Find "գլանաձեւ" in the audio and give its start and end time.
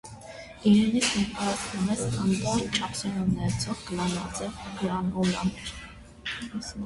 3.89-4.57